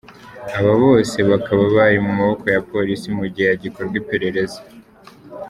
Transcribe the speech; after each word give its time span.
Aba 0.59 0.73
bose 0.83 1.17
bakaba 1.29 1.63
bari 1.75 1.97
mu 2.05 2.11
maboko 2.19 2.45
ya 2.55 2.61
Polisi 2.71 3.07
mu 3.17 3.25
gihe 3.33 3.47
hagikorwa 3.51 3.95
iperereza. 4.01 4.59